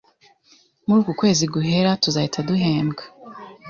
[0.85, 3.03] muri uku kwezi guhera tuzahita duhembwa.